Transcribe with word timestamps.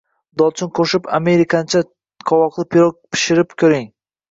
Dolchin 0.41 0.71
qo‘shib 0.79 1.09
amerikancha 1.17 1.83
qovoqli 2.33 2.67
pirog 2.75 2.99
pishirib 3.13 3.57
ko‘ring 3.65 3.89